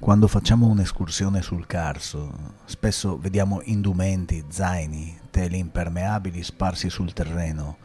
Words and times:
Quando 0.00 0.28
facciamo 0.28 0.66
un'escursione 0.66 1.42
sul 1.42 1.66
Carso, 1.66 2.54
spesso 2.64 3.18
vediamo 3.18 3.60
indumenti, 3.64 4.42
zaini, 4.48 5.20
tele 5.30 5.58
impermeabili 5.58 6.42
sparsi 6.42 6.88
sul 6.88 7.12
terreno 7.12 7.76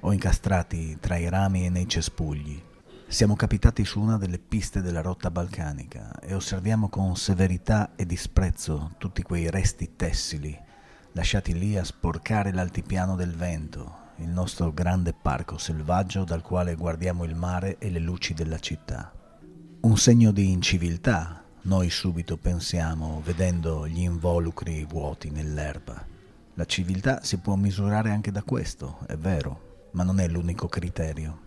o 0.00 0.12
incastrati 0.12 0.98
tra 1.00 1.16
i 1.16 1.30
rami 1.30 1.64
e 1.64 1.70
nei 1.70 1.88
cespugli. 1.88 2.62
Siamo 3.06 3.36
capitati 3.36 3.86
su 3.86 4.00
una 4.00 4.18
delle 4.18 4.38
piste 4.38 4.82
della 4.82 5.00
rotta 5.00 5.30
balcanica 5.30 6.20
e 6.20 6.34
osserviamo 6.34 6.90
con 6.90 7.16
severità 7.16 7.92
e 7.96 8.04
disprezzo 8.04 8.92
tutti 8.98 9.22
quei 9.22 9.48
resti 9.48 9.96
tessili 9.96 10.56
lasciati 11.12 11.58
lì 11.58 11.76
a 11.76 11.84
sporcare 11.84 12.52
l'altipiano 12.52 13.16
del 13.16 13.34
vento, 13.34 14.10
il 14.16 14.28
nostro 14.28 14.72
grande 14.72 15.14
parco 15.14 15.56
selvaggio 15.58 16.24
dal 16.24 16.42
quale 16.42 16.74
guardiamo 16.74 17.24
il 17.24 17.34
mare 17.34 17.78
e 17.78 17.90
le 17.90 17.98
luci 17.98 18.34
della 18.34 18.58
città. 18.58 19.12
Un 19.80 19.96
segno 19.96 20.30
di 20.32 20.50
inciviltà 20.50 21.42
noi 21.64 21.90
subito 21.90 22.36
pensiamo 22.38 23.20
vedendo 23.24 23.86
gli 23.86 24.00
involucri 24.00 24.84
vuoti 24.84 25.30
nell'erba. 25.30 26.04
La 26.54 26.64
civiltà 26.64 27.22
si 27.22 27.38
può 27.38 27.54
misurare 27.54 28.10
anche 28.10 28.32
da 28.32 28.42
questo, 28.42 28.98
è 29.06 29.16
vero, 29.16 29.88
ma 29.92 30.02
non 30.02 30.18
è 30.18 30.26
l'unico 30.26 30.66
criterio. 30.66 31.40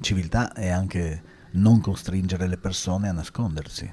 Civiltà 0.00 0.52
è 0.52 0.68
anche 0.68 1.22
non 1.52 1.80
costringere 1.80 2.46
le 2.46 2.58
persone 2.58 3.08
a 3.08 3.12
nascondersi. 3.12 3.90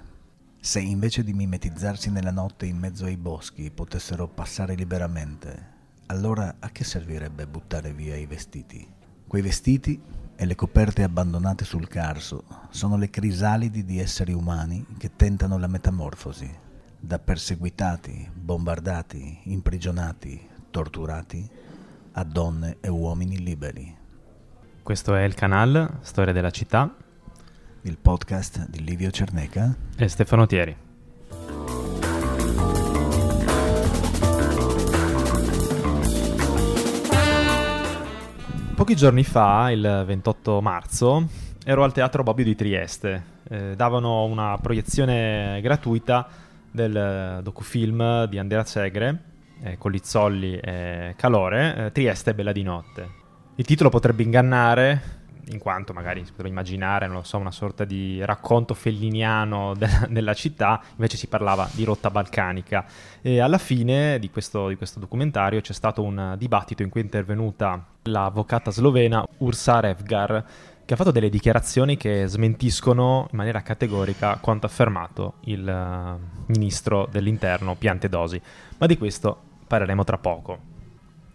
Se 0.60 0.80
invece 0.82 1.24
di 1.24 1.32
mimetizzarsi 1.32 2.12
nella 2.12 2.32
notte 2.32 2.66
in 2.66 2.78
mezzo 2.78 3.06
ai 3.06 3.16
boschi 3.16 3.72
potessero 3.72 4.28
passare 4.28 4.76
liberamente, 4.76 5.76
allora 6.08 6.58
a 6.60 6.70
che 6.72 6.84
servirebbe 6.84 7.48
buttare 7.48 7.94
via 7.94 8.18
i 8.18 8.26
vestiti? 8.26 8.86
Quei 9.26 9.42
vestiti 9.42 10.02
e 10.40 10.46
le 10.46 10.54
coperte 10.54 11.02
abbandonate 11.02 11.66
sul 11.66 11.88
carso 11.88 12.44
sono 12.70 12.96
le 12.96 13.10
crisalidi 13.10 13.84
di 13.84 14.00
esseri 14.00 14.34
umani 14.34 14.86
che 14.98 15.16
tentano 15.16 15.58
la 15.58 15.66
metamorfosi, 15.66 16.50
da 17.00 17.18
perseguitati, 17.18 18.30
bombardati, 18.34 19.40
imprigionati, 19.46 20.48
torturati, 20.70 21.50
a 22.12 22.24
donne 22.24 22.78
e 22.80 22.88
uomini 22.88 23.40
liberi. 23.40 23.96
Questo 24.84 25.16
è 25.16 25.24
il 25.24 25.34
canale 25.34 25.98
Storia 26.02 26.34
della 26.34 26.52
città, 26.52 26.96
il 27.82 27.98
podcast 27.98 28.70
di 28.70 28.84
Livio 28.84 29.10
Cerneca 29.10 29.76
e 29.98 30.08
Stefano 30.08 30.46
Thieri. 30.46 30.86
Pochi 38.78 38.96
giorni 38.96 39.24
fa, 39.24 39.72
il 39.72 40.04
28 40.06 40.62
marzo, 40.62 41.28
ero 41.66 41.84
al 41.84 41.92
Teatro 41.92 42.22
Bobbio 42.22 42.44
di 42.44 42.56
Trieste. 42.56 43.24
Eh, 43.50 43.76
davano 43.76 44.26
una 44.26 44.56
proiezione 44.62 45.60
gratuita 45.64 46.28
del 46.70 47.40
docufilm 47.42 48.26
di 48.26 48.38
Andrea 48.38 48.64
Segre, 48.66 49.24
eh, 49.64 49.80
Colizzolli 49.80 50.60
e 50.60 51.16
Calore, 51.18 51.88
eh, 51.88 51.92
Trieste 51.92 52.36
Bella 52.36 52.52
di 52.52 52.62
Notte. 52.62 53.10
Il 53.56 53.66
titolo 53.66 53.90
potrebbe 53.90 54.22
ingannare, 54.22 55.17
in 55.50 55.60
quanto 55.60 55.94
magari 55.94 56.24
si 56.24 56.32
potrebbe 56.32 56.50
immaginare, 56.50 57.08
non 57.08 57.18
lo 57.18 57.24
so, 57.24 57.38
una 57.38 57.52
sorta 57.52 57.86
di 57.86 58.24
racconto 58.24 58.74
felliniano 58.74 59.74
de- 59.78 60.08
della 60.10 60.34
città, 60.34 60.82
invece 60.92 61.18
si 61.18 61.28
parlava 61.28 61.68
di 61.72 61.84
rotta 61.84 62.10
balcanica. 62.10 62.86
E 63.22 63.40
alla 63.40 63.58
fine 63.58 64.20
di 64.20 64.30
questo, 64.30 64.68
di 64.68 64.76
questo 64.76 65.00
documentario 65.00 65.62
c'è 65.62 65.74
stato 65.74 66.02
un 66.04 66.36
dibattito 66.38 66.84
in 66.84 66.90
cui 66.90 67.02
è 67.02 67.04
intervenuta 67.04 67.84
l'avvocata 68.04 68.72
slovena 68.72 69.26
Ursa 69.38 69.80
Revgar, 69.80 70.46
che 70.86 70.94
ha 70.94 70.98
fatto 70.98 71.12
delle 71.12 71.30
dichiarazioni 71.30 71.98
che 71.98 72.28
smentiscono 72.28 73.28
in 73.30 73.38
maniera 73.38 73.62
categorica 73.62 74.38
quanto 74.38 74.68
affermato 74.68 75.34
il 75.42 75.68
uh, 75.68 76.52
ministro 76.54 77.10
dell'interno 77.12 77.76
Piantedosi. 77.76 78.42
Ma 78.78 78.86
di 78.86 78.98
questo 78.98 79.38
parleremo 79.68 80.06
tra 80.06 80.18
poco. 80.18 80.58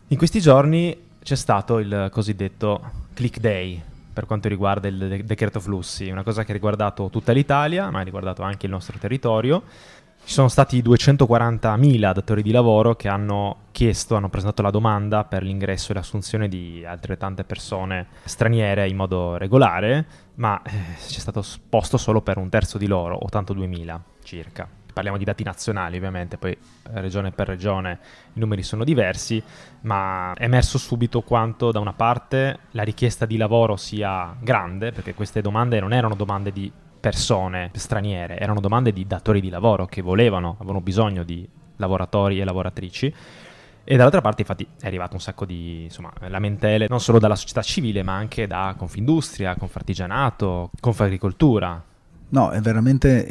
In 0.09 0.17
questi 0.17 0.41
giorni 0.41 1.11
c'è 1.23 1.37
stato 1.37 1.79
il 1.79 2.09
cosiddetto 2.11 2.81
Click 3.13 3.39
Day, 3.41 3.83
per 4.13 4.27
quanto 4.27 4.49
riguarda 4.49 4.89
il 4.89 4.99
de- 4.99 5.25
decreto 5.25 5.61
flussi, 5.61 6.11
una 6.11 6.23
cosa 6.23 6.45
che 6.45 6.51
ha 6.51 6.55
riguardato 6.55 7.09
tutta 7.11 7.33
l'Italia, 7.33 7.91
ma 7.91 8.01
ha 8.01 8.03
riguardato 8.03 8.43
anche 8.43 8.67
il 8.67 8.73
nostro 8.73 8.99
territorio. 8.99 9.63
Ci 10.25 10.35
sono 10.35 10.49
stati 10.49 10.81
240.000 10.83 12.13
datori 12.13 12.43
di 12.43 12.53
lavoro 12.53 12.95
che 12.95 13.09
hanno 13.09 13.63
chiesto, 13.73 14.15
hanno 14.15 14.29
presentato 14.29 14.63
la 14.63 14.71
domanda 14.71 15.25
per 15.25 15.43
l'ingresso 15.43 15.91
e 15.91 15.95
l'assunzione 15.97 16.49
di 16.49 16.85
altrettante 16.85 17.43
persone 17.43 18.07
straniere 18.25 18.89
in 18.89 18.97
modo 18.97 19.37
regolare, 19.37 20.07
ma 20.35 20.63
eh, 20.63 20.71
c'è 20.97 21.19
stato 21.19 21.45
posto 21.69 21.97
solo 21.97 22.23
per 22.23 22.39
un 22.39 22.49
terzo 22.49 22.79
di 22.79 22.87
loro, 22.87 23.19
82.000 23.25 24.01
circa 24.23 24.69
parliamo 24.93 25.19
di 25.19 25.25
dati 25.25 25.43
nazionali 25.43 25.97
ovviamente, 25.97 26.37
poi 26.37 26.53
eh, 26.53 27.01
regione 27.01 27.33
per 27.33 27.49
regione 27.49 27.99
i 28.35 28.39
numeri 28.39 28.63
sono 28.63 28.85
diversi, 28.85 29.43
ma 29.83 30.33
è 30.35 30.45
emerso 30.45 30.79
subito 30.79 31.23
quanto 31.23 31.73
da 31.73 31.81
una 31.81 31.93
parte 31.93 32.59
la 32.73 32.83
richiesta 32.83 33.27
di 33.27 33.37
lavoro 33.37 33.77
sia 33.77 34.35
grande, 34.41 34.93
perché 34.93 35.15
queste 35.15 35.41
domande 35.41 35.81
non 35.81 35.93
erano 35.93 36.15
domande 36.15 36.53
di 36.53 36.71
persone 37.01 37.71
straniere, 37.75 38.39
erano 38.39 38.61
domande 38.61 38.93
di 38.93 39.07
datori 39.07 39.41
di 39.41 39.49
lavoro 39.49 39.87
che 39.87 40.03
volevano, 40.03 40.57
avevano 40.59 40.81
bisogno 40.81 41.25
di 41.25 41.49
lavoratori 41.77 42.41
e 42.41 42.45
lavoratrici. 42.45 43.15
E 43.85 43.97
dall'altra 43.97 44.21
parte, 44.21 44.43
infatti, 44.43 44.65
è 44.81 44.87
arrivato 44.87 45.15
un 45.15 45.21
sacco 45.21 45.45
di 45.45 45.83
insomma, 45.83 46.13
lamentele 46.29 46.87
non 46.89 47.01
solo 47.01 47.19
dalla 47.19 47.35
società 47.35 47.63
civile, 47.63 48.05
ma 48.05 48.15
anche 48.15 48.47
da 48.47 48.75
Confindustria, 48.79 49.57
Confartigianato, 49.57 50.71
Confagricoltura, 50.79 51.83
No, 52.33 52.49
è 52.49 52.63
veramente 52.63 53.27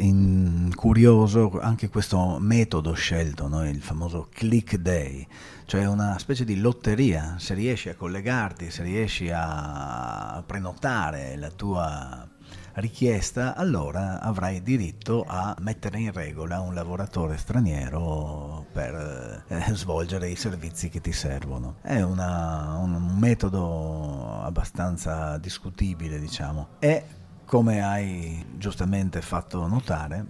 curioso 0.76 1.58
anche 1.60 1.88
questo 1.88 2.38
metodo 2.38 2.92
scelto, 2.92 3.48
no? 3.48 3.68
il 3.68 3.82
famoso 3.82 4.28
click 4.32 4.76
day, 4.76 5.26
cioè 5.64 5.86
una 5.86 6.16
specie 6.20 6.44
di 6.44 6.60
lotteria, 6.60 7.34
se 7.36 7.54
riesci 7.54 7.88
a 7.88 7.96
collegarti, 7.96 8.70
se 8.70 8.84
riesci 8.84 9.28
a 9.34 10.40
prenotare 10.46 11.34
la 11.34 11.50
tua 11.50 12.28
richiesta, 12.74 13.56
allora 13.56 14.20
avrai 14.20 14.62
diritto 14.62 15.24
a 15.26 15.56
mettere 15.58 15.98
in 15.98 16.12
regola 16.12 16.60
un 16.60 16.72
lavoratore 16.72 17.36
straniero 17.38 18.66
per 18.70 19.44
eh, 19.48 19.74
svolgere 19.74 20.30
i 20.30 20.36
servizi 20.36 20.88
che 20.88 21.00
ti 21.00 21.12
servono. 21.12 21.78
È 21.82 22.00
una, 22.02 22.76
un, 22.78 22.94
un 22.94 23.18
metodo 23.18 24.42
abbastanza 24.42 25.38
discutibile, 25.38 26.20
diciamo. 26.20 26.68
È 26.78 27.04
come 27.52 27.82
hai 27.82 28.42
giustamente 28.56 29.20
fatto 29.20 29.66
notare, 29.66 30.24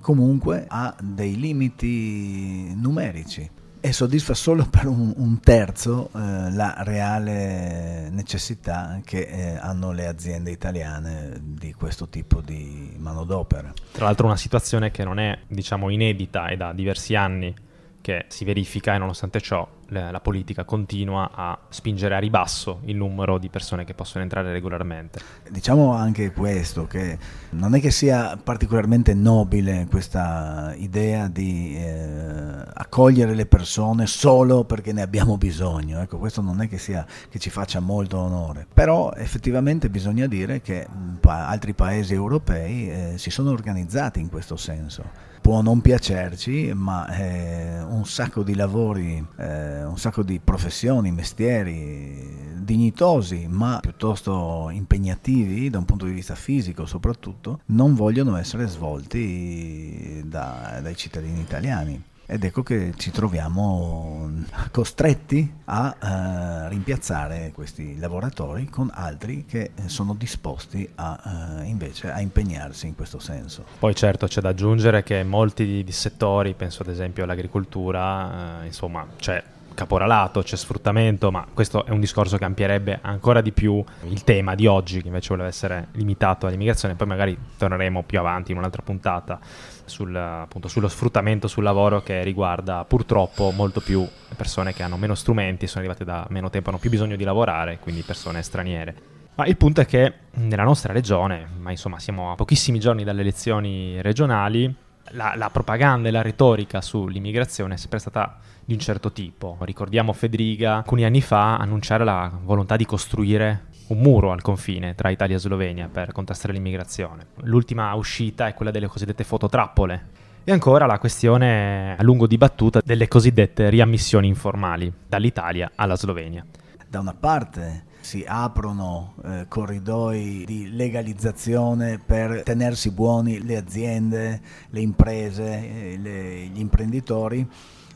comunque 0.00 0.64
ha 0.66 0.96
dei 1.02 1.38
limiti 1.38 2.74
numerici 2.74 3.46
e 3.78 3.92
soddisfa 3.92 4.32
solo 4.32 4.64
per 4.64 4.86
un, 4.86 5.12
un 5.18 5.38
terzo 5.40 6.08
eh, 6.14 6.50
la 6.50 6.76
reale 6.78 8.08
necessità 8.08 9.02
che 9.04 9.18
eh, 9.18 9.56
hanno 9.58 9.92
le 9.92 10.06
aziende 10.06 10.50
italiane 10.50 11.38
di 11.42 11.74
questo 11.74 12.08
tipo 12.08 12.40
di 12.40 12.96
manodopera. 12.96 13.70
Tra 13.92 14.06
l'altro 14.06 14.24
una 14.24 14.38
situazione 14.38 14.90
che 14.90 15.04
non 15.04 15.18
è 15.18 15.40
diciamo 15.46 15.90
inedita 15.90 16.46
e 16.46 16.56
da 16.56 16.72
diversi 16.72 17.14
anni 17.14 17.54
che 18.00 18.24
si 18.28 18.46
verifica 18.46 18.94
e 18.94 18.98
nonostante 18.98 19.42
ciò 19.42 19.68
la 19.92 20.20
politica 20.20 20.64
continua 20.64 21.30
a 21.34 21.58
spingere 21.68 22.14
a 22.14 22.18
ribasso 22.18 22.80
il 22.84 22.96
numero 22.96 23.38
di 23.38 23.48
persone 23.48 23.84
che 23.84 23.94
possono 23.94 24.22
entrare 24.22 24.52
regolarmente. 24.52 25.20
Diciamo 25.50 25.92
anche 25.92 26.32
questo, 26.32 26.86
che 26.86 27.18
non 27.50 27.74
è 27.74 27.80
che 27.80 27.90
sia 27.90 28.38
particolarmente 28.42 29.14
nobile 29.14 29.86
questa 29.90 30.74
idea 30.76 31.28
di 31.28 31.76
eh, 31.76 32.64
accogliere 32.72 33.34
le 33.34 33.46
persone 33.46 34.06
solo 34.06 34.64
perché 34.64 34.92
ne 34.92 35.02
abbiamo 35.02 35.36
bisogno, 35.36 36.00
ecco, 36.00 36.18
questo 36.18 36.40
non 36.40 36.60
è 36.60 36.68
che, 36.68 36.78
sia, 36.78 37.06
che 37.28 37.38
ci 37.38 37.50
faccia 37.50 37.80
molto 37.80 38.18
onore, 38.18 38.66
però 38.72 39.12
effettivamente 39.12 39.90
bisogna 39.90 40.26
dire 40.26 40.60
che 40.60 40.86
pa- 41.20 41.48
altri 41.48 41.74
paesi 41.74 42.14
europei 42.14 42.90
eh, 42.90 43.12
si 43.16 43.30
sono 43.30 43.50
organizzati 43.50 44.20
in 44.20 44.28
questo 44.28 44.56
senso. 44.56 45.30
Può 45.42 45.60
non 45.60 45.80
piacerci, 45.80 46.72
ma 46.72 47.08
eh, 47.16 47.82
un 47.82 48.06
sacco 48.06 48.44
di 48.44 48.54
lavori, 48.54 49.26
eh, 49.38 49.81
un 49.84 49.98
sacco 49.98 50.22
di 50.22 50.40
professioni, 50.42 51.10
mestieri 51.10 52.50
dignitosi, 52.62 53.46
ma 53.48 53.78
piuttosto 53.80 54.70
impegnativi 54.70 55.68
da 55.70 55.78
un 55.78 55.84
punto 55.84 56.04
di 56.04 56.12
vista 56.12 56.34
fisico 56.34 56.86
soprattutto, 56.86 57.60
non 57.66 57.94
vogliono 57.94 58.36
essere 58.36 58.66
svolti 58.66 60.22
da, 60.24 60.78
dai 60.82 60.96
cittadini 60.96 61.40
italiani 61.40 62.10
ed 62.32 62.44
ecco 62.44 62.62
che 62.62 62.94
ci 62.96 63.10
troviamo 63.10 64.30
costretti 64.70 65.52
a 65.66 65.94
uh, 66.00 66.68
rimpiazzare 66.68 67.50
questi 67.52 67.98
lavoratori 67.98 68.70
con 68.70 68.90
altri 68.90 69.44
che 69.44 69.72
sono 69.86 70.14
disposti 70.14 70.88
a, 70.94 71.58
uh, 71.60 71.66
invece 71.66 72.10
a 72.10 72.20
impegnarsi 72.20 72.86
in 72.86 72.94
questo 72.94 73.18
senso. 73.18 73.64
Poi 73.78 73.94
certo 73.94 74.26
c'è 74.28 74.40
da 74.40 74.50
aggiungere 74.50 75.02
che 75.02 75.22
molti 75.24 75.66
di, 75.66 75.84
di 75.84 75.92
settori, 75.92 76.54
penso 76.54 76.82
ad 76.82 76.88
esempio 76.88 77.24
all'agricoltura, 77.24 78.60
uh, 78.60 78.64
insomma 78.64 79.06
c'è 79.18 79.42
caporalato, 79.74 80.42
c'è 80.42 80.56
sfruttamento, 80.56 81.30
ma 81.30 81.46
questo 81.52 81.84
è 81.84 81.90
un 81.90 82.00
discorso 82.00 82.36
che 82.36 82.44
ampierebbe 82.44 82.98
ancora 83.02 83.40
di 83.40 83.52
più 83.52 83.82
il 84.08 84.24
tema 84.24 84.54
di 84.54 84.66
oggi, 84.66 85.00
che 85.00 85.08
invece 85.08 85.28
voleva 85.30 85.48
essere 85.48 85.88
limitato 85.92 86.46
all'immigrazione. 86.46 86.94
Poi 86.94 87.06
magari 87.06 87.38
torneremo 87.56 88.02
più 88.02 88.18
avanti 88.18 88.52
in 88.52 88.58
un'altra 88.58 88.82
puntata 88.82 89.38
sul, 89.84 90.14
appunto, 90.14 90.68
sullo 90.68 90.88
sfruttamento 90.88 91.48
sul 91.48 91.62
lavoro 91.62 92.02
che 92.02 92.22
riguarda 92.22 92.84
purtroppo 92.84 93.50
molto 93.50 93.80
più 93.80 94.06
persone 94.36 94.72
che 94.72 94.82
hanno 94.82 94.96
meno 94.96 95.14
strumenti, 95.14 95.66
sono 95.66 95.84
arrivate 95.84 96.04
da 96.04 96.26
meno 96.30 96.50
tempo, 96.50 96.70
hanno 96.70 96.78
più 96.78 96.90
bisogno 96.90 97.16
di 97.16 97.24
lavorare, 97.24 97.78
quindi 97.78 98.02
persone 98.02 98.42
straniere. 98.42 98.94
Ma 99.34 99.46
il 99.46 99.56
punto 99.56 99.80
è 99.80 99.86
che 99.86 100.12
nella 100.32 100.62
nostra 100.62 100.92
regione, 100.92 101.46
ma 101.58 101.70
insomma 101.70 101.98
siamo 101.98 102.32
a 102.32 102.34
pochissimi 102.34 102.78
giorni 102.78 103.02
dalle 103.02 103.22
elezioni 103.22 104.00
regionali, 104.02 104.74
la, 105.10 105.34
la, 105.36 105.50
propaganda 105.50 106.08
e 106.08 106.12
la 106.12 106.22
retorica 106.22 106.80
sull'immigrazione 106.80 107.74
è 107.74 107.76
sempre 107.76 107.98
stata 107.98 108.38
di 108.64 108.72
un 108.72 108.78
certo 108.78 109.12
tipo. 109.12 109.56
Ricordiamo 109.60 110.12
Federica 110.12 110.76
alcuni 110.76 111.04
anni 111.04 111.20
fa 111.20 111.56
annunciare 111.56 112.04
la 112.04 112.30
volontà 112.42 112.76
di 112.76 112.86
costruire 112.86 113.70
un 113.88 113.98
muro 113.98 114.32
al 114.32 114.40
confine 114.40 114.94
tra 114.94 115.10
Italia 115.10 115.36
e 115.36 115.38
Slovenia 115.38 115.88
per 115.88 116.12
contrastare 116.12 116.52
l'immigrazione. 116.52 117.26
L'ultima 117.42 117.92
uscita 117.94 118.46
è 118.46 118.54
quella 118.54 118.70
delle 118.70 118.86
cosiddette 118.86 119.24
fototrappole. 119.24 120.20
E 120.44 120.50
ancora 120.50 120.86
la 120.86 120.98
questione 120.98 121.94
a 121.96 122.02
lungo 122.02 122.26
dibattuta 122.26 122.80
delle 122.84 123.06
cosiddette 123.06 123.68
riammissioni 123.68 124.26
informali 124.26 124.92
dall'Italia 125.06 125.70
alla 125.76 125.96
Slovenia. 125.96 126.44
Da 126.88 126.98
una 126.98 127.14
parte 127.14 127.84
si 128.02 128.24
aprono 128.26 129.14
eh, 129.24 129.46
corridoi 129.48 130.44
di 130.46 130.74
legalizzazione 130.74 131.98
per 131.98 132.42
tenersi 132.42 132.90
buoni 132.90 133.42
le 133.42 133.56
aziende, 133.56 134.40
le 134.68 134.80
imprese, 134.80 135.44
eh, 135.44 135.98
le, 135.98 136.46
gli 136.46 136.60
imprenditori 136.60 137.48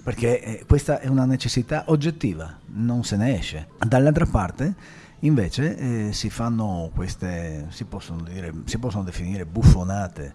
perché 0.07 0.41
eh, 0.41 0.65
questa 0.67 1.01
è 1.01 1.09
una 1.09 1.25
necessità 1.25 1.83
oggettiva, 1.89 2.59
non 2.67 3.03
se 3.03 3.17
ne 3.17 3.37
esce. 3.37 3.67
Dall'altra 3.77 4.25
parte 4.25 4.75
invece 5.21 5.77
eh, 6.09 6.13
si 6.13 6.31
fanno 6.31 6.91
queste, 6.95 7.67
si 7.71 7.85
possono, 7.87 8.23
dire, 8.23 8.53
si 8.67 8.79
possono 8.79 9.03
definire 9.03 9.45
buffonate 9.45 10.35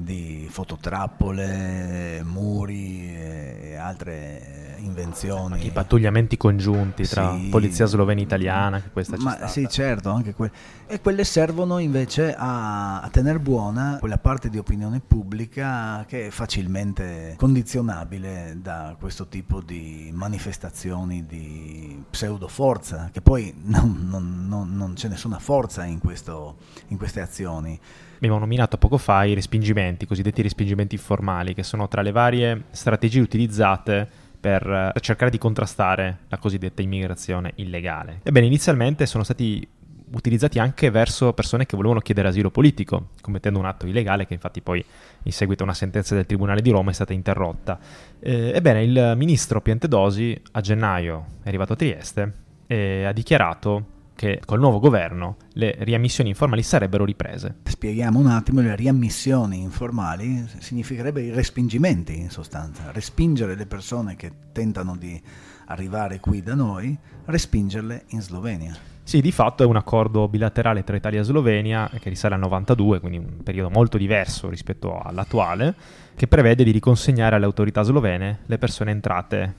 di 0.00 0.46
fototrappole, 0.48 2.22
muri 2.22 3.12
e 3.16 3.74
altre 3.74 4.76
invenzioni. 4.78 5.66
I 5.66 5.72
pattugliamenti 5.72 6.36
congiunti 6.36 7.02
tra 7.02 7.36
sì, 7.36 7.48
polizia 7.48 7.84
slovena 7.84 8.20
e 8.20 8.22
italiana, 8.22 8.80
che 8.80 8.90
questa 8.90 9.16
ma, 9.18 9.48
Sì, 9.48 9.66
certo, 9.68 10.10
anche 10.10 10.34
que- 10.34 10.52
e 10.86 11.00
quelle 11.00 11.24
servono 11.24 11.78
invece 11.78 12.32
a, 12.32 13.00
a 13.00 13.08
tenere 13.08 13.40
buona 13.40 13.96
quella 13.98 14.18
parte 14.18 14.48
di 14.48 14.58
opinione 14.58 15.00
pubblica 15.00 16.04
che 16.06 16.28
è 16.28 16.30
facilmente 16.30 17.34
condizionabile 17.36 18.56
da 18.62 18.94
questo 19.00 19.26
tipo 19.26 19.60
di 19.60 20.10
manifestazioni 20.12 21.26
di 21.26 22.04
pseudoforza, 22.08 23.10
che 23.12 23.20
poi 23.20 23.52
non, 23.64 24.06
non, 24.08 24.46
non, 24.46 24.76
non 24.76 24.92
c'è 24.94 25.08
nessuna 25.08 25.40
forza 25.40 25.82
in, 25.84 25.98
questo, 25.98 26.58
in 26.88 26.98
queste 26.98 27.20
azioni. 27.20 27.80
Abbiamo 28.18 28.38
nominato 28.38 28.78
poco 28.78 28.98
fa 28.98 29.22
i 29.22 29.34
respingimenti, 29.34 30.02
i 30.02 30.06
cosiddetti 30.08 30.42
respingimenti 30.42 30.96
informali, 30.96 31.54
che 31.54 31.62
sono 31.62 31.86
tra 31.86 32.02
le 32.02 32.10
varie 32.10 32.64
strategie 32.72 33.20
utilizzate 33.20 34.08
per 34.40 34.92
eh, 34.94 35.00
cercare 35.00 35.30
di 35.30 35.38
contrastare 35.38 36.18
la 36.26 36.38
cosiddetta 36.38 36.82
immigrazione 36.82 37.52
illegale. 37.56 38.18
Ebbene, 38.24 38.46
inizialmente 38.46 39.06
sono 39.06 39.22
stati 39.22 39.66
utilizzati 40.10 40.58
anche 40.58 40.90
verso 40.90 41.32
persone 41.32 41.64
che 41.64 41.76
volevano 41.76 42.00
chiedere 42.00 42.26
asilo 42.26 42.50
politico, 42.50 43.10
commettendo 43.20 43.60
un 43.60 43.66
atto 43.66 43.86
illegale 43.86 44.26
che 44.26 44.34
infatti 44.34 44.62
poi 44.62 44.84
in 45.22 45.32
seguito 45.32 45.62
a 45.62 45.66
una 45.66 45.74
sentenza 45.74 46.16
del 46.16 46.26
Tribunale 46.26 46.60
di 46.60 46.70
Roma 46.70 46.90
è 46.90 46.94
stata 46.94 47.12
interrotta. 47.12 47.78
Eh, 48.18 48.50
ebbene, 48.52 48.82
il 48.82 49.14
ministro 49.16 49.60
Piantedosi 49.60 50.40
a 50.52 50.60
gennaio 50.60 51.24
è 51.44 51.48
arrivato 51.48 51.74
a 51.74 51.76
Trieste 51.76 52.32
e 52.66 53.04
ha 53.04 53.12
dichiarato 53.12 53.96
che 54.18 54.40
col 54.44 54.58
nuovo 54.58 54.80
governo 54.80 55.36
le 55.52 55.76
riammissioni 55.78 56.30
informali 56.30 56.64
sarebbero 56.64 57.04
riprese. 57.04 57.58
Spieghiamo 57.62 58.18
un 58.18 58.26
attimo, 58.26 58.60
le 58.60 58.74
riammissioni 58.74 59.60
informali 59.60 60.44
significherebbe 60.58 61.22
i 61.22 61.30
respingimenti 61.30 62.18
in 62.18 62.28
sostanza, 62.28 62.90
respingere 62.90 63.54
le 63.54 63.66
persone 63.66 64.16
che 64.16 64.32
tentano 64.50 64.96
di 64.96 65.22
arrivare 65.66 66.18
qui 66.18 66.42
da 66.42 66.56
noi, 66.56 66.98
respingerle 67.26 68.06
in 68.08 68.20
Slovenia. 68.20 68.76
Sì, 69.04 69.20
di 69.20 69.30
fatto 69.30 69.62
è 69.62 69.66
un 69.66 69.76
accordo 69.76 70.26
bilaterale 70.26 70.82
tra 70.82 70.96
Italia 70.96 71.20
e 71.20 71.22
Slovenia 71.22 71.88
che 72.00 72.08
risale 72.08 72.34
al 72.34 72.40
92, 72.40 72.98
quindi 72.98 73.18
un 73.18 73.42
periodo 73.44 73.70
molto 73.70 73.98
diverso 73.98 74.48
rispetto 74.48 74.98
all'attuale, 74.98 75.76
che 76.16 76.26
prevede 76.26 76.64
di 76.64 76.72
riconsegnare 76.72 77.36
alle 77.36 77.44
autorità 77.44 77.82
slovene 77.82 78.40
le 78.46 78.58
persone 78.58 78.90
entrate, 78.90 79.54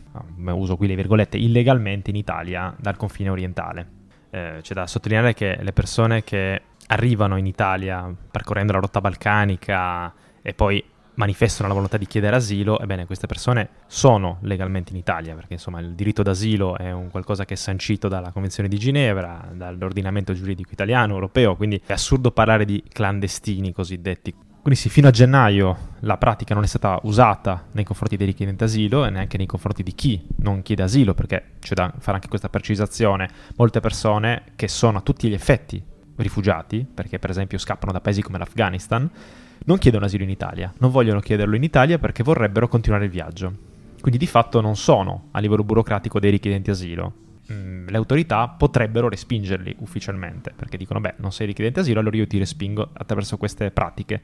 uso 0.48 0.76
qui 0.76 0.88
le 0.88 0.96
virgolette, 0.96 1.38
illegalmente 1.38 2.10
in 2.10 2.18
Italia 2.18 2.76
dal 2.78 2.98
confine 2.98 3.30
orientale 3.30 3.99
eh, 4.30 4.60
c'è 4.62 4.74
da 4.74 4.88
sottolineare 4.88 5.34
che 5.34 5.58
le 5.62 5.74
persone 5.74 6.24
che 6.24 6.62
arrivano 6.88 7.38
in 7.38 7.46
Italia 7.46 8.14
percorrendo 8.32 8.74
la 8.74 8.80
rotta 8.80 9.02
balcanica 9.02 10.14
e 10.42 10.54
poi 10.54 10.84
manifestano 11.20 11.68
la 11.68 11.74
volontà 11.74 11.98
di 11.98 12.08
chiedere 12.08 12.38
asilo, 12.38 12.80
ebbene 12.80 13.06
queste 13.06 13.28
persone 13.28 13.70
sono 13.88 14.38
legalmente 14.42 14.92
in 14.92 14.98
Italia, 14.98 15.36
perché 15.36 15.54
insomma 15.54 15.82
il 15.82 15.94
diritto 15.94 16.24
d'asilo 16.24 16.78
è 16.78 16.92
un 16.92 17.10
qualcosa 17.10 17.44
che 17.44 17.56
è 17.56 17.58
sancito 17.58 18.08
dalla 18.08 18.32
Convenzione 18.32 18.70
di 18.70 18.78
Ginevra, 18.80 19.50
dall'ordinamento 19.54 20.34
giuridico 20.34 20.70
italiano, 20.72 21.14
europeo, 21.14 21.58
quindi 21.58 21.82
è 21.86 21.92
assurdo 21.92 22.32
parlare 22.32 22.64
di 22.64 22.82
clandestini 22.88 23.74
cosiddetti. 23.74 24.34
Quindi 24.62 24.80
sì, 24.80 24.90
fino 24.90 25.08
a 25.08 25.12
gennaio 25.12 25.88
la 26.02 26.18
pratica 26.18 26.54
non 26.54 26.64
è 26.64 26.68
stata 26.68 27.00
usata 27.04 27.68
nei 27.72 27.86
confronti 27.86 28.18
dei 28.18 28.26
richiedenti 28.26 28.66
asilo 28.66 29.06
e 29.06 29.10
neanche 29.10 29.38
nei 29.38 29.46
confronti 29.46 29.84
di 29.84 29.94
chi 29.94 30.22
non 30.38 30.62
chiede 30.62 30.84
asilo, 30.84 31.14
perché 31.14 31.52
c'è 31.60 31.76
da 31.76 31.94
fare 31.98 32.16
anche 32.18 32.28
questa 32.28 32.50
precisazione. 32.50 33.30
Molte 33.56 33.80
persone 33.80 34.44
che 34.56 34.68
sono 34.68 34.98
a 34.98 35.02
tutti 35.02 35.30
gli 35.30 35.34
effetti 35.34 35.82
rifugiati, 36.18 36.86
perché 36.94 37.20
per 37.20 37.30
esempio 37.30 37.58
scappano 37.58 37.94
da 37.94 38.02
paesi 38.02 38.22
come 38.22 38.38
l'Afghanistan, 38.38 39.10
non 39.66 39.78
chiedono 39.78 40.06
asilo 40.06 40.24
in 40.24 40.30
Italia, 40.30 40.74
non 40.80 40.92
vogliono 40.92 41.22
chiederlo 41.22 41.56
in 41.56 41.64
Italia 41.64 41.98
perché 41.98 42.22
vorrebbero 42.22 42.68
continuare 42.68 43.06
il 43.06 43.12
viaggio. 43.12 43.68
Quindi 44.02 44.20
di 44.20 44.28
fatto 44.28 44.60
non 44.62 44.76
sono 44.76 45.28
a 45.32 45.40
livello 45.40 45.64
burocratico 45.64 46.20
dei 46.20 46.32
richiedenti 46.32 46.70
asilo. 46.70 47.14
Mm, 47.52 47.88
le 47.88 47.98
autorità 47.98 48.48
potrebbero 48.48 49.10
respingerli 49.10 49.78
ufficialmente, 49.80 50.54
perché 50.56 50.78
dicono, 50.78 51.00
beh, 51.00 51.16
non 51.18 51.32
sei 51.32 51.48
richiedente 51.48 51.80
asilo, 51.80 52.00
allora 52.02 52.18
io 52.18 52.28
ti 52.28 52.38
respingo 52.38 52.90
attraverso 52.94 53.38
queste 53.38 53.72
pratiche 53.72 54.22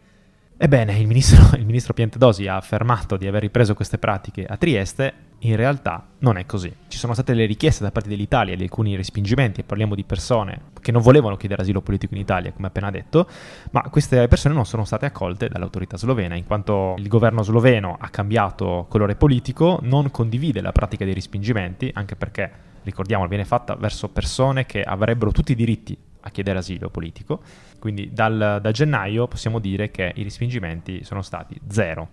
Ebbene, 0.57 0.97
il 0.97 1.05
ministro, 1.05 1.49
il 1.59 1.65
ministro 1.65 1.93
Piantedosi 1.93 2.47
ha 2.47 2.55
affermato 2.55 3.17
di 3.17 3.27
aver 3.27 3.41
ripreso 3.41 3.73
queste 3.73 3.97
pratiche 3.97 4.45
a 4.45 4.55
Trieste, 4.55 5.13
in 5.39 5.57
realtà 5.57 6.07
non 6.19 6.37
è 6.37 6.45
così. 6.45 6.73
Ci 6.87 6.97
sono 6.97 7.13
state 7.13 7.33
le 7.33 7.45
richieste 7.45 7.83
da 7.83 7.91
parte 7.91 8.07
dell'Italia 8.07 8.55
di 8.55 8.63
alcuni 8.63 8.95
respingimenti, 8.95 9.59
e 9.59 9.63
parliamo 9.65 9.95
di 9.95 10.05
persone 10.05 10.71
che 10.79 10.93
non 10.93 11.01
volevano 11.01 11.35
chiedere 11.35 11.61
asilo 11.61 11.81
politico 11.81 12.13
in 12.13 12.21
Italia, 12.21 12.53
come 12.53 12.67
appena 12.67 12.89
detto, 12.89 13.27
ma 13.71 13.81
queste 13.89 14.29
persone 14.29 14.55
non 14.55 14.65
sono 14.65 14.85
state 14.85 15.05
accolte 15.05 15.49
dall'autorità 15.49 15.97
slovena, 15.97 16.35
in 16.35 16.45
quanto 16.45 16.95
il 16.99 17.07
governo 17.09 17.43
sloveno 17.43 17.97
ha 17.99 18.07
cambiato 18.07 18.85
colore 18.87 19.15
politico, 19.15 19.79
non 19.81 20.09
condivide 20.09 20.61
la 20.61 20.71
pratica 20.71 21.03
dei 21.03 21.13
respingimenti, 21.13 21.91
anche 21.93 22.15
perché, 22.15 22.49
ricordiamo, 22.83 23.27
viene 23.27 23.43
fatta 23.43 23.75
verso 23.75 24.07
persone 24.07 24.65
che 24.65 24.83
avrebbero 24.83 25.31
tutti 25.31 25.51
i 25.51 25.55
diritti 25.55 26.04
a 26.25 26.29
chiedere 26.31 26.59
asilo 26.59 26.89
politico. 26.89 27.41
Quindi 27.79 28.11
dal, 28.11 28.59
da 28.61 28.71
gennaio 28.71 29.27
possiamo 29.27 29.59
dire 29.59 29.91
che 29.91 30.11
i 30.15 30.23
respingimenti 30.23 31.03
sono 31.03 31.21
stati 31.21 31.59
zero. 31.67 32.09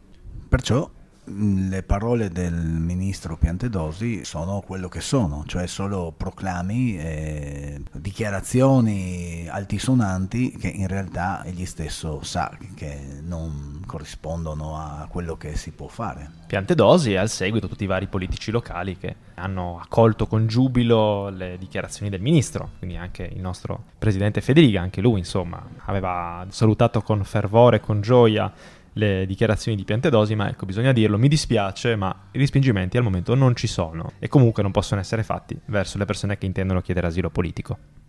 Perciò 0.48 0.88
le 1.24 1.84
parole 1.84 2.30
del 2.30 2.52
ministro 2.52 3.36
Piantedosi 3.36 4.24
sono 4.24 4.60
quello 4.60 4.88
che 4.88 5.00
sono, 5.00 5.44
cioè 5.46 5.66
solo 5.66 6.12
proclami 6.16 6.98
e 6.98 7.82
dichiarazioni 7.92 9.46
altisonanti 9.48 10.50
che 10.50 10.68
in 10.68 10.88
realtà 10.88 11.44
egli 11.44 11.64
stesso 11.64 12.22
sa 12.22 12.56
che 12.74 13.20
non 13.22 13.81
corrispondono 13.92 14.78
a 14.78 15.06
quello 15.10 15.36
che 15.36 15.54
si 15.54 15.70
può 15.72 15.86
fare. 15.86 16.30
Piantedosi 16.46 17.12
e 17.12 17.18
al 17.18 17.28
seguito 17.28 17.68
tutti 17.68 17.84
i 17.84 17.86
vari 17.86 18.06
politici 18.06 18.50
locali 18.50 18.96
che 18.96 19.14
hanno 19.34 19.78
accolto 19.78 20.26
con 20.26 20.46
giubilo 20.46 21.28
le 21.28 21.58
dichiarazioni 21.58 22.10
del 22.10 22.22
ministro, 22.22 22.70
quindi 22.78 22.96
anche 22.96 23.24
il 23.24 23.40
nostro 23.42 23.84
presidente 23.98 24.40
Federica, 24.40 24.80
anche 24.80 25.02
lui 25.02 25.18
insomma 25.18 25.62
aveva 25.84 26.46
salutato 26.48 27.02
con 27.02 27.22
fervore, 27.22 27.80
con 27.80 28.00
gioia 28.00 28.50
le 28.94 29.26
dichiarazioni 29.26 29.76
di 29.76 29.84
Piantedosi, 29.84 30.34
ma 30.34 30.48
ecco, 30.48 30.64
bisogna 30.64 30.92
dirlo, 30.92 31.18
mi 31.18 31.28
dispiace, 31.28 31.94
ma 31.94 32.14
i 32.30 32.38
respingimenti 32.38 32.96
al 32.96 33.02
momento 33.02 33.34
non 33.34 33.54
ci 33.54 33.66
sono 33.66 34.12
e 34.18 34.28
comunque 34.28 34.62
non 34.62 34.72
possono 34.72 35.02
essere 35.02 35.22
fatti 35.22 35.58
verso 35.66 35.98
le 35.98 36.06
persone 36.06 36.38
che 36.38 36.46
intendono 36.46 36.80
chiedere 36.80 37.08
asilo 37.08 37.28
politico. 37.28 38.01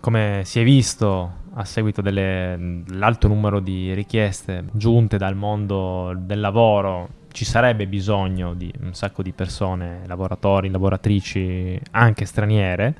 Come 0.00 0.42
si 0.44 0.60
è 0.60 0.64
visto 0.64 1.42
a 1.54 1.64
seguito 1.64 2.02
dell'alto 2.02 3.28
numero 3.28 3.60
di 3.60 3.94
richieste 3.94 4.64
giunte 4.72 5.16
dal 5.16 5.36
mondo 5.36 6.12
del 6.16 6.40
lavoro, 6.40 7.08
ci 7.32 7.44
sarebbe 7.44 7.86
bisogno 7.86 8.54
di 8.54 8.72
un 8.80 8.94
sacco 8.94 9.22
di 9.22 9.32
persone, 9.32 10.02
lavoratori, 10.06 10.70
lavoratrici, 10.70 11.80
anche 11.92 12.24
straniere, 12.24 12.94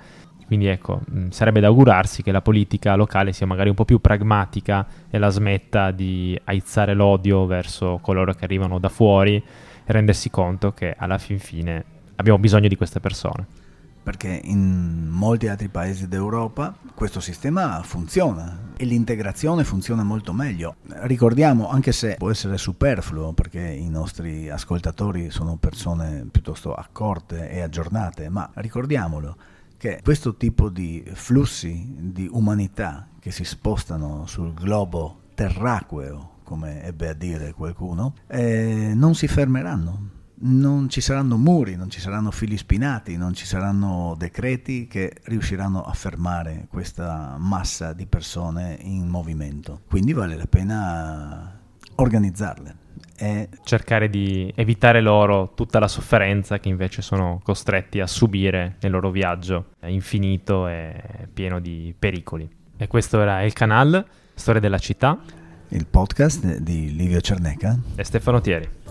quindi 0.46 0.66
ecco, 0.66 1.00
mm, 1.10 1.28
sarebbe 1.30 1.60
da 1.60 1.68
augurarsi 1.68 2.22
che 2.22 2.32
la 2.32 2.42
politica 2.42 2.94
locale 2.94 3.32
sia 3.32 3.46
magari 3.46 3.68
un 3.68 3.74
po' 3.74 3.84
più 3.84 4.00
pragmatica 4.00 4.86
e 5.10 5.18
la 5.18 5.30
smetta 5.30 5.90
di 5.90 6.38
aizzare 6.44 6.94
l'odio 6.94 7.46
verso 7.46 7.98
coloro 8.02 8.34
che 8.34 8.44
arrivano 8.44 8.78
da 8.78 8.88
fuori 8.88 9.36
e 9.36 9.92
rendersi 9.92 10.30
conto 10.30 10.72
che 10.72 10.94
alla 10.96 11.18
fin 11.18 11.38
fine 11.38 11.84
abbiamo 12.16 12.38
bisogno 12.38 12.68
di 12.68 12.76
queste 12.76 13.00
persone 13.00 13.63
perché 14.04 14.38
in 14.44 15.08
molti 15.08 15.48
altri 15.48 15.68
paesi 15.68 16.06
d'Europa 16.06 16.76
questo 16.94 17.20
sistema 17.20 17.82
funziona 17.82 18.72
e 18.76 18.84
l'integrazione 18.84 19.64
funziona 19.64 20.04
molto 20.04 20.34
meglio. 20.34 20.76
Ricordiamo, 20.86 21.70
anche 21.70 21.90
se 21.90 22.16
può 22.18 22.30
essere 22.30 22.58
superfluo, 22.58 23.32
perché 23.32 23.60
i 23.60 23.88
nostri 23.88 24.50
ascoltatori 24.50 25.30
sono 25.30 25.56
persone 25.56 26.26
piuttosto 26.30 26.74
accorte 26.74 27.48
e 27.48 27.62
aggiornate, 27.62 28.28
ma 28.28 28.48
ricordiamolo 28.54 29.36
che 29.78 30.00
questo 30.02 30.36
tipo 30.36 30.68
di 30.68 31.02
flussi 31.14 31.94
di 31.98 32.28
umanità 32.30 33.08
che 33.18 33.30
si 33.30 33.44
spostano 33.44 34.26
sul 34.26 34.52
globo 34.52 35.20
terraqueo, 35.34 36.32
come 36.44 36.82
ebbe 36.82 37.08
a 37.08 37.14
dire 37.14 37.52
qualcuno, 37.54 38.14
eh, 38.26 38.92
non 38.94 39.14
si 39.14 39.26
fermeranno 39.26 40.13
non 40.44 40.88
ci 40.88 41.00
saranno 41.00 41.36
muri, 41.36 41.76
non 41.76 41.90
ci 41.90 42.00
saranno 42.00 42.30
fili 42.30 42.56
spinati, 42.56 43.16
non 43.16 43.34
ci 43.34 43.46
saranno 43.46 44.14
decreti 44.18 44.86
che 44.86 45.12
riusciranno 45.24 45.82
a 45.82 45.92
fermare 45.92 46.66
questa 46.68 47.36
massa 47.38 47.92
di 47.92 48.06
persone 48.06 48.76
in 48.82 49.08
movimento. 49.08 49.80
Quindi 49.88 50.12
vale 50.12 50.36
la 50.36 50.46
pena 50.46 51.58
organizzarle. 51.96 52.82
E 53.16 53.48
cercare 53.62 54.10
di 54.10 54.52
evitare 54.56 55.00
loro 55.00 55.52
tutta 55.54 55.78
la 55.78 55.88
sofferenza 55.88 56.58
che 56.58 56.68
invece 56.68 57.00
sono 57.00 57.40
costretti 57.42 58.00
a 58.00 58.06
subire 58.06 58.76
nel 58.80 58.90
loro 58.90 59.10
viaggio 59.10 59.66
infinito 59.86 60.66
e 60.66 61.28
pieno 61.32 61.60
di 61.60 61.94
pericoli. 61.96 62.48
E 62.76 62.86
questo 62.86 63.20
era 63.20 63.42
il 63.42 63.52
canale 63.52 64.04
Storia 64.34 64.60
della 64.60 64.78
città, 64.78 65.18
il 65.68 65.86
podcast 65.86 66.58
di 66.58 66.94
Livio 66.94 67.20
Cerneca 67.20 67.78
e 67.94 68.04
Stefano 68.04 68.40
Thieri. 68.40 68.83